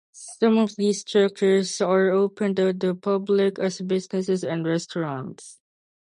Some 0.39 0.57
of 0.57 0.75
these 0.77 1.01
structures 1.01 1.79
are 1.79 2.09
open 2.09 2.55
to 2.55 2.73
the 2.73 2.95
public 2.95 3.59
as 3.59 3.81
businesses 3.81 4.43
and 4.43 4.65
restaurants. 4.65 5.59